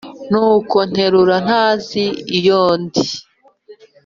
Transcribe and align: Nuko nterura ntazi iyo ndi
Nuko 0.29 0.77
nterura 0.89 1.37
ntazi 1.45 2.03
iyo 2.37 2.61
ndi 2.81 3.05